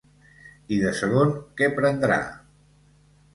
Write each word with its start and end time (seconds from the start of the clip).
I 0.77 0.79
de 0.83 0.93
segon, 0.99 1.35
què 1.61 1.69
prendrà? 1.81 2.19